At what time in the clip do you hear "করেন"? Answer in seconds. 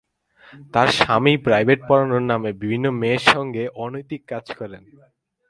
4.59-4.83